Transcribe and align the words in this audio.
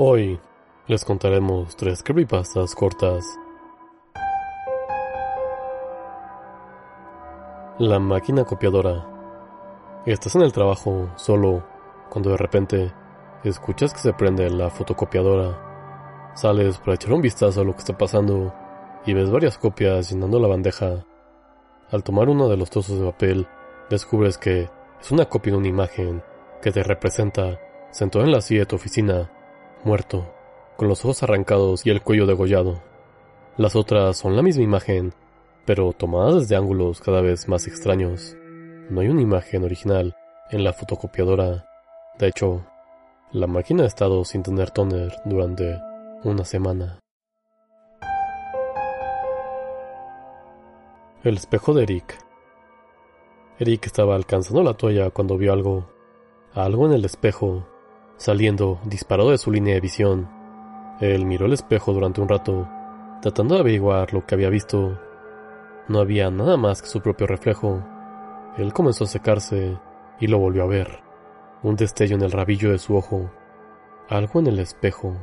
Hoy 0.00 0.38
les 0.86 1.04
contaremos 1.04 1.74
tres 1.74 2.04
creepypastas 2.04 2.76
cortas. 2.76 3.24
La 7.80 7.98
máquina 7.98 8.44
copiadora. 8.44 9.04
Estás 10.06 10.36
en 10.36 10.42
el 10.42 10.52
trabajo 10.52 11.10
solo 11.16 11.64
cuando 12.10 12.30
de 12.30 12.36
repente 12.36 12.92
escuchas 13.42 13.92
que 13.92 13.98
se 13.98 14.12
prende 14.12 14.48
la 14.50 14.70
fotocopiadora. 14.70 16.30
Sales 16.36 16.78
para 16.78 16.94
echar 16.94 17.12
un 17.12 17.22
vistazo 17.22 17.62
a 17.62 17.64
lo 17.64 17.72
que 17.72 17.80
está 17.80 17.98
pasando 17.98 18.54
y 19.04 19.14
ves 19.14 19.32
varias 19.32 19.58
copias 19.58 20.12
llenando 20.12 20.38
la 20.38 20.46
bandeja. 20.46 21.04
Al 21.90 22.04
tomar 22.04 22.28
uno 22.28 22.48
de 22.48 22.56
los 22.56 22.70
trozos 22.70 23.00
de 23.00 23.04
papel, 23.04 23.48
descubres 23.90 24.38
que 24.38 24.70
es 25.00 25.10
una 25.10 25.24
copia 25.24 25.54
de 25.54 25.58
una 25.58 25.66
imagen 25.66 26.22
que 26.62 26.70
te 26.70 26.84
representa 26.84 27.58
sentado 27.90 28.24
en 28.24 28.30
la 28.30 28.40
silla 28.40 28.60
de 28.60 28.66
tu 28.66 28.76
oficina 28.76 29.32
muerto, 29.84 30.26
con 30.76 30.88
los 30.88 31.04
ojos 31.04 31.22
arrancados 31.22 31.86
y 31.86 31.90
el 31.90 32.02
cuello 32.02 32.26
degollado. 32.26 32.80
Las 33.56 33.76
otras 33.76 34.16
son 34.16 34.36
la 34.36 34.42
misma 34.42 34.62
imagen, 34.62 35.12
pero 35.64 35.92
tomadas 35.92 36.34
desde 36.34 36.56
ángulos 36.56 37.00
cada 37.00 37.20
vez 37.20 37.48
más 37.48 37.66
extraños. 37.66 38.36
No 38.90 39.00
hay 39.00 39.08
una 39.08 39.22
imagen 39.22 39.64
original 39.64 40.16
en 40.50 40.64
la 40.64 40.72
fotocopiadora. 40.72 41.66
De 42.18 42.28
hecho, 42.28 42.64
la 43.32 43.46
máquina 43.46 43.84
ha 43.84 43.86
estado 43.86 44.24
sin 44.24 44.42
tener 44.42 44.70
toner 44.70 45.12
durante 45.24 45.78
una 46.24 46.44
semana. 46.44 47.00
El 51.24 51.36
espejo 51.36 51.74
de 51.74 51.82
Eric. 51.82 52.16
Eric 53.58 53.86
estaba 53.86 54.14
alcanzando 54.14 54.62
la 54.62 54.74
toalla 54.74 55.10
cuando 55.10 55.36
vio 55.36 55.52
algo. 55.52 55.90
Algo 56.54 56.86
en 56.86 56.92
el 56.92 57.04
espejo 57.04 57.66
Saliendo, 58.18 58.80
disparó 58.84 59.30
de 59.30 59.38
su 59.38 59.52
línea 59.52 59.74
de 59.74 59.80
visión. 59.80 60.28
Él 61.00 61.24
miró 61.24 61.46
el 61.46 61.52
espejo 61.52 61.92
durante 61.92 62.20
un 62.20 62.28
rato, 62.28 62.68
tratando 63.22 63.54
de 63.54 63.60
averiguar 63.60 64.12
lo 64.12 64.26
que 64.26 64.34
había 64.34 64.50
visto. 64.50 64.98
No 65.86 66.00
había 66.00 66.28
nada 66.28 66.56
más 66.56 66.82
que 66.82 66.88
su 66.88 67.00
propio 67.00 67.28
reflejo. 67.28 67.80
Él 68.56 68.72
comenzó 68.72 69.04
a 69.04 69.06
secarse 69.06 69.78
y 70.18 70.26
lo 70.26 70.38
volvió 70.38 70.64
a 70.64 70.66
ver. 70.66 71.00
Un 71.62 71.76
destello 71.76 72.16
en 72.16 72.22
el 72.22 72.32
rabillo 72.32 72.72
de 72.72 72.78
su 72.78 72.96
ojo. 72.96 73.30
Algo 74.08 74.40
en 74.40 74.48
el 74.48 74.58
espejo. 74.58 75.16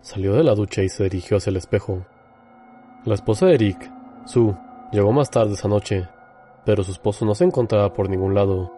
Salió 0.00 0.34
de 0.34 0.42
la 0.42 0.56
ducha 0.56 0.82
y 0.82 0.88
se 0.88 1.04
dirigió 1.04 1.36
hacia 1.36 1.50
el 1.50 1.56
espejo. 1.56 2.04
La 3.04 3.14
esposa 3.14 3.46
de 3.46 3.54
Eric, 3.54 3.92
Sue, 4.24 4.56
llegó 4.90 5.12
más 5.12 5.30
tarde 5.30 5.54
esa 5.54 5.68
noche, 5.68 6.08
pero 6.64 6.82
su 6.82 6.90
esposo 6.90 7.24
no 7.24 7.36
se 7.36 7.44
encontraba 7.44 7.92
por 7.92 8.10
ningún 8.10 8.34
lado. 8.34 8.72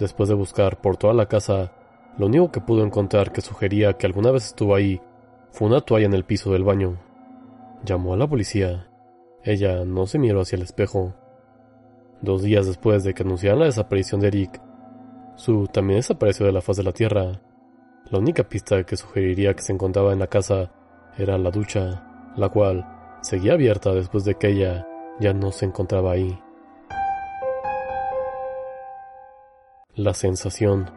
Después 0.00 0.28
de 0.28 0.34
buscar 0.34 0.80
por 0.80 0.96
toda 0.96 1.14
la 1.14 1.26
casa, 1.26 1.70
lo 2.18 2.26
único 2.26 2.50
que 2.50 2.60
pudo 2.60 2.84
encontrar 2.84 3.32
que 3.32 3.40
sugería 3.40 3.94
que 3.94 4.06
alguna 4.06 4.30
vez 4.30 4.46
estuvo 4.46 4.74
ahí 4.74 5.00
fue 5.50 5.68
una 5.68 5.80
toalla 5.80 6.06
en 6.06 6.14
el 6.14 6.24
piso 6.24 6.52
del 6.52 6.64
baño. 6.64 6.98
Llamó 7.84 8.14
a 8.14 8.16
la 8.16 8.28
policía. 8.28 8.88
Ella 9.42 9.84
no 9.84 10.06
se 10.06 10.18
miró 10.18 10.42
hacia 10.42 10.56
el 10.56 10.62
espejo. 10.62 11.14
Dos 12.20 12.42
días 12.42 12.66
después 12.66 13.04
de 13.04 13.14
que 13.14 13.22
anunciaran 13.22 13.60
la 13.60 13.64
desaparición 13.66 14.20
de 14.20 14.28
Eric, 14.28 14.60
Sue 15.36 15.66
también 15.68 16.00
desapareció 16.00 16.44
de 16.44 16.52
la 16.52 16.60
faz 16.60 16.76
de 16.76 16.82
la 16.82 16.92
tierra. 16.92 17.40
La 18.10 18.18
única 18.18 18.44
pista 18.44 18.84
que 18.84 18.96
sugeriría 18.96 19.54
que 19.54 19.62
se 19.62 19.72
encontraba 19.72 20.12
en 20.12 20.18
la 20.18 20.26
casa 20.26 20.70
era 21.16 21.38
la 21.38 21.50
ducha, 21.50 22.32
la 22.36 22.50
cual 22.50 22.86
seguía 23.22 23.54
abierta 23.54 23.94
después 23.94 24.24
de 24.24 24.34
que 24.34 24.48
ella 24.48 24.86
ya 25.18 25.32
no 25.32 25.50
se 25.52 25.64
encontraba 25.64 26.12
ahí. 26.12 26.38
La 29.94 30.12
sensación 30.12 30.90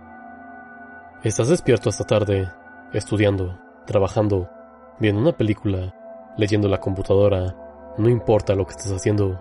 Estás 1.23 1.47
despierto 1.47 1.87
esta 1.87 2.03
tarde, 2.03 2.51
estudiando, 2.91 3.57
trabajando, 3.85 4.49
viendo 4.99 5.21
una 5.21 5.31
película, 5.31 5.95
leyendo 6.35 6.67
la 6.67 6.81
computadora, 6.81 7.93
no 7.97 8.09
importa 8.09 8.55
lo 8.55 8.65
que 8.65 8.71
estés 8.71 8.91
haciendo, 8.91 9.39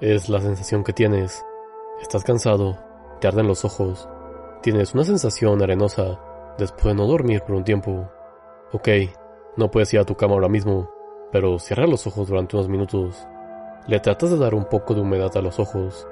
es 0.00 0.28
la 0.28 0.40
sensación 0.40 0.84
que 0.84 0.92
tienes. 0.92 1.44
Estás 2.00 2.22
cansado, 2.22 2.78
te 3.20 3.26
arden 3.26 3.48
los 3.48 3.64
ojos, 3.64 4.08
tienes 4.62 4.94
una 4.94 5.02
sensación 5.02 5.60
arenosa 5.60 6.20
después 6.58 6.84
de 6.84 6.94
no 6.94 7.08
dormir 7.08 7.42
por 7.42 7.56
un 7.56 7.64
tiempo. 7.64 8.08
Ok, 8.70 8.88
no 9.56 9.68
puedes 9.68 9.92
ir 9.94 9.98
a 9.98 10.04
tu 10.04 10.14
cama 10.14 10.34
ahora 10.34 10.48
mismo, 10.48 10.88
pero 11.32 11.58
cierra 11.58 11.88
los 11.88 12.06
ojos 12.06 12.28
durante 12.28 12.54
unos 12.54 12.68
minutos. 12.68 13.26
Le 13.88 13.98
tratas 13.98 14.30
de 14.30 14.38
dar 14.38 14.54
un 14.54 14.66
poco 14.66 14.94
de 14.94 15.00
humedad 15.00 15.36
a 15.36 15.42
los 15.42 15.58
ojos. 15.58 16.06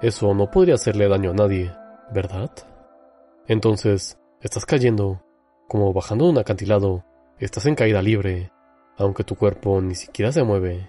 Eso 0.00 0.32
no 0.32 0.48
podría 0.48 0.74
hacerle 0.74 1.08
daño 1.08 1.32
a 1.32 1.34
nadie, 1.34 1.74
¿verdad? 2.12 2.52
Entonces, 3.48 4.16
Estás 4.44 4.66
cayendo, 4.66 5.22
como 5.68 5.94
bajando 5.94 6.26
de 6.26 6.32
un 6.32 6.38
acantilado. 6.38 7.02
Estás 7.38 7.64
en 7.64 7.74
caída 7.74 8.02
libre, 8.02 8.52
aunque 8.98 9.24
tu 9.24 9.36
cuerpo 9.36 9.80
ni 9.80 9.94
siquiera 9.94 10.32
se 10.32 10.42
mueve. 10.42 10.86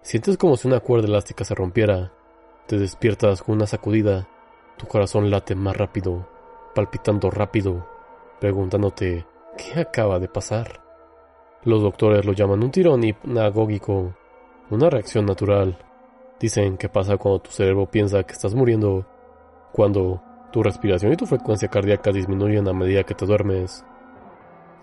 Sientes 0.00 0.36
como 0.36 0.56
si 0.56 0.68
una 0.68 0.78
cuerda 0.78 1.08
elástica 1.08 1.42
se 1.42 1.56
rompiera. 1.56 2.12
Te 2.68 2.78
despiertas 2.78 3.42
con 3.42 3.56
una 3.56 3.66
sacudida. 3.66 4.28
Tu 4.76 4.86
corazón 4.86 5.28
late 5.28 5.56
más 5.56 5.76
rápido, 5.76 6.28
palpitando 6.72 7.32
rápido, 7.32 7.84
preguntándote 8.40 9.26
qué 9.56 9.80
acaba 9.80 10.20
de 10.20 10.28
pasar. 10.28 10.80
Los 11.64 11.82
doctores 11.82 12.24
lo 12.24 12.32
llaman 12.32 12.62
un 12.62 12.70
tirón 12.70 13.02
hipnagógico, 13.02 14.14
una 14.70 14.88
reacción 14.88 15.26
natural. 15.26 15.76
Dicen 16.38 16.76
que 16.76 16.88
pasa 16.88 17.16
cuando 17.16 17.40
tu 17.40 17.50
cerebro 17.50 17.90
piensa 17.90 18.22
que 18.22 18.34
estás 18.34 18.54
muriendo, 18.54 19.04
cuando 19.72 20.22
tu 20.50 20.62
respiración 20.62 21.12
y 21.12 21.16
tu 21.16 21.26
frecuencia 21.26 21.68
cardíaca 21.68 22.12
disminuyen 22.12 22.66
a 22.68 22.72
medida 22.72 23.04
que 23.04 23.14
te 23.14 23.26
duermes. 23.26 23.84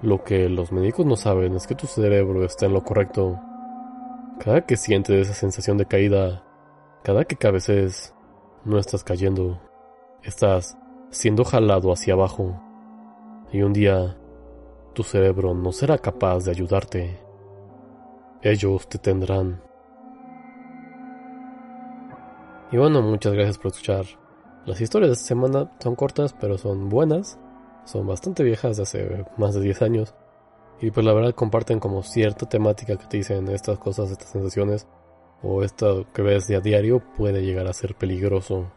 Lo 0.02 0.24
que 0.24 0.50
los 0.50 0.72
médicos 0.72 1.06
no 1.06 1.16
saben 1.16 1.56
es 1.56 1.68
que 1.68 1.76
tu 1.76 1.88
cerebro 1.88 2.44
está 2.44 2.66
en 2.66 2.74
lo 2.74 2.84
correcto. 2.84 3.40
Cada 4.40 4.62
que 4.62 4.78
sientes 4.78 5.16
esa 5.16 5.34
sensación 5.34 5.78
de 5.78 5.86
caída, 5.86 6.44
cada 7.04 7.26
que 7.26 7.36
cabeces, 7.36 8.14
no 8.66 8.78
estás 8.78 9.04
cayendo, 9.04 9.62
estás 10.22 10.78
siendo 11.10 11.44
jalado 11.44 11.92
hacia 11.92 12.14
abajo. 12.14 12.62
Y 13.52 13.62
un 13.62 13.74
día, 13.74 14.18
tu 14.94 15.04
cerebro 15.04 15.54
no 15.54 15.72
será 15.72 15.98
capaz 15.98 16.46
de 16.46 16.52
ayudarte. 16.52 17.20
Ellos 18.42 18.88
te 18.88 18.98
tendrán. 18.98 19.62
Y 22.72 22.78
bueno, 22.78 23.02
muchas 23.02 23.34
gracias 23.34 23.58
por 23.58 23.68
escuchar. 23.68 24.06
Las 24.66 24.82
historias 24.82 25.10
de 25.10 25.14
esta 25.14 25.28
semana 25.28 25.72
son 25.80 25.96
cortas, 25.96 26.34
pero 26.34 26.58
son 26.58 26.90
buenas. 26.90 27.38
Son 27.86 28.08
bastante 28.08 28.44
viejas, 28.44 28.78
de 28.78 28.84
hace 28.84 29.26
más 29.38 29.54
de 29.54 29.62
10 29.62 29.82
años. 29.84 30.16
Y 30.82 30.90
pues 30.90 31.06
la 31.06 31.14
verdad 31.14 31.36
comparten 31.36 31.80
como 31.80 32.02
cierta 32.02 32.50
temática 32.50 32.98
que 32.98 33.06
te 33.06 33.18
dicen 33.18 33.48
estas 33.50 33.78
cosas, 33.78 34.10
estas 34.10 34.32
sensaciones, 34.32 34.88
o 35.44 35.64
esto 35.64 36.06
que 36.14 36.24
ves 36.24 36.50
a 36.50 36.60
diario 36.60 37.02
puede 37.16 37.44
llegar 37.44 37.68
a 37.68 37.74
ser 37.74 37.96
peligroso. 37.96 38.72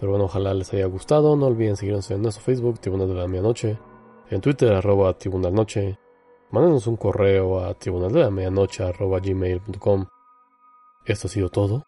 Pero 0.00 0.12
bueno, 0.12 0.24
ojalá 0.24 0.54
les 0.54 0.72
haya 0.72 0.86
gustado. 0.86 1.36
No 1.36 1.46
olviden 1.46 1.76
seguirnos 1.76 2.10
en 2.10 2.22
nuestro 2.22 2.42
Facebook, 2.42 2.80
Tribunal 2.80 3.08
de 3.08 3.14
la 3.14 3.28
Medianoche. 3.28 3.78
En 4.30 4.40
Twitter, 4.40 4.72
arroba 4.72 5.12
Tribunal 5.18 5.52
Noche. 5.52 5.98
Mándenos 6.50 6.86
un 6.86 6.96
correo 6.96 7.60
a 7.60 7.74
tribunal 7.74 8.12
de 8.12 8.20
la 8.20 8.30
medianoche 8.30 8.84
gmail.com. 8.84 10.06
Esto 11.06 11.26
ha 11.26 11.30
sido 11.30 11.48
todo. 11.48 11.84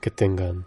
Que 0.00 0.10
tengan 0.10 0.66